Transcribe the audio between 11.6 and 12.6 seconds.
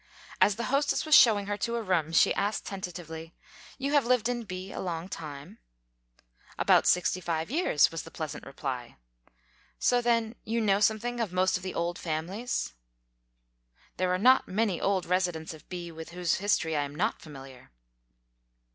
FACTS ABOUT THE KALLIKAK FAMILY 81 the old